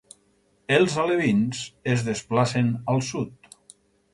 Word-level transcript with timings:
Els 0.77 0.95
alevins 1.03 1.61
es 1.97 2.07
desplacen 2.09 2.73
al 2.95 3.05
sud. 3.11 3.55